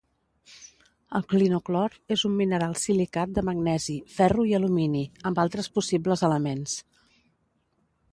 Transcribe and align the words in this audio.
El 1.17 1.25
clinoclor 1.33 1.97
és 2.15 2.23
un 2.29 2.33
mineral 2.39 2.73
silicat 2.83 3.35
de 3.35 3.43
magnesi, 3.49 3.97
ferro 4.15 4.47
i 4.53 4.55
alumini, 4.61 5.03
amb 5.31 5.43
altres 5.45 5.69
possibles 5.77 6.25
elements. 6.31 6.75